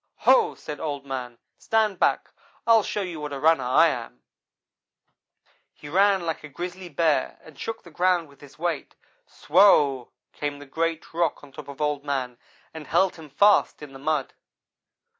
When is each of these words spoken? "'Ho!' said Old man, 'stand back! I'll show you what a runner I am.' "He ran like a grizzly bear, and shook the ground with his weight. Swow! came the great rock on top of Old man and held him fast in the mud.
"'Ho!' 0.21 0.55
said 0.55 0.79
Old 0.79 1.05
man, 1.05 1.37
'stand 1.59 1.99
back! 1.99 2.31
I'll 2.65 2.81
show 2.81 3.03
you 3.03 3.19
what 3.19 3.33
a 3.33 3.39
runner 3.39 3.63
I 3.65 3.89
am.' 3.89 4.23
"He 5.75 5.89
ran 5.89 6.25
like 6.25 6.43
a 6.43 6.49
grizzly 6.49 6.89
bear, 6.89 7.37
and 7.43 7.55
shook 7.59 7.83
the 7.83 7.91
ground 7.91 8.27
with 8.27 8.41
his 8.41 8.57
weight. 8.57 8.95
Swow! 9.27 10.09
came 10.33 10.57
the 10.57 10.65
great 10.65 11.13
rock 11.13 11.43
on 11.43 11.51
top 11.51 11.67
of 11.67 11.79
Old 11.79 12.03
man 12.03 12.39
and 12.73 12.87
held 12.87 13.17
him 13.17 13.29
fast 13.29 13.83
in 13.83 13.93
the 13.93 13.99
mud. 13.99 14.33